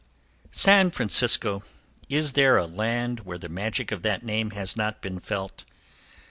San 0.51 0.89
Francisco! 0.89 1.61
Is 2.09 2.33
there 2.33 2.57
a 2.57 2.65
land 2.65 3.19
where 3.19 3.37
the 3.37 3.47
magic 3.49 3.91
of 3.91 4.01
that 4.01 4.25
name 4.25 4.49
has 4.49 4.75
not 4.75 4.99
been 4.99 5.19
felt? 5.19 5.63